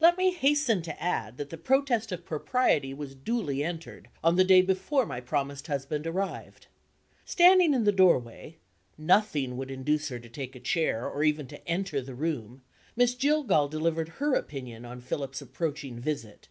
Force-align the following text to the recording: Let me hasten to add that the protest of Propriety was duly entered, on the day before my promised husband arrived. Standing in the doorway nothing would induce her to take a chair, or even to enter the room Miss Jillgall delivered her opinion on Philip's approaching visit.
Let 0.00 0.16
me 0.16 0.30
hasten 0.32 0.80
to 0.84 1.02
add 1.02 1.36
that 1.36 1.50
the 1.50 1.58
protest 1.58 2.10
of 2.10 2.24
Propriety 2.24 2.94
was 2.94 3.14
duly 3.14 3.62
entered, 3.62 4.08
on 4.24 4.36
the 4.36 4.42
day 4.42 4.62
before 4.62 5.04
my 5.04 5.20
promised 5.20 5.66
husband 5.66 6.06
arrived. 6.06 6.68
Standing 7.26 7.74
in 7.74 7.84
the 7.84 7.92
doorway 7.92 8.56
nothing 8.96 9.58
would 9.58 9.70
induce 9.70 10.08
her 10.08 10.18
to 10.18 10.30
take 10.30 10.56
a 10.56 10.60
chair, 10.60 11.06
or 11.06 11.22
even 11.24 11.46
to 11.48 11.68
enter 11.68 12.00
the 12.00 12.14
room 12.14 12.62
Miss 12.96 13.14
Jillgall 13.14 13.68
delivered 13.68 14.08
her 14.16 14.32
opinion 14.34 14.86
on 14.86 15.02
Philip's 15.02 15.42
approaching 15.42 16.00
visit. 16.00 16.48